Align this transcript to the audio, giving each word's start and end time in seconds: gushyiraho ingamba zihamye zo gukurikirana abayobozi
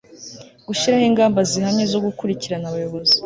gushyiraho 0.67 1.05
ingamba 1.09 1.39
zihamye 1.49 1.85
zo 1.93 1.99
gukurikirana 2.05 2.65
abayobozi 2.69 3.13